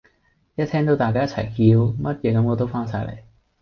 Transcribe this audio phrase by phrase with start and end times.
[0.55, 3.19] 一聽到大家一齊叫，乜野感覺都返晒黎！